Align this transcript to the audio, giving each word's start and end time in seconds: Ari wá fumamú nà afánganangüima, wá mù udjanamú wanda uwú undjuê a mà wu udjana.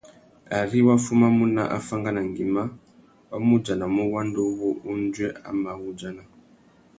Ari 0.59 0.79
wá 0.85 0.95
fumamú 1.03 1.45
nà 1.55 1.63
afánganangüima, 1.77 2.63
wá 3.29 3.37
mù 3.45 3.53
udjanamú 3.57 4.01
wanda 4.13 4.39
uwú 4.49 4.67
undjuê 4.91 5.29
a 5.47 5.49
mà 5.61 5.71
wu 5.79 5.85
udjana. 5.91 6.23